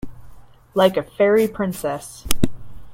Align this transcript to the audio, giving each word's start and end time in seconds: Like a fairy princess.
Like 0.73 0.97
a 0.97 1.03
fairy 1.03 1.47
princess. 1.47 2.25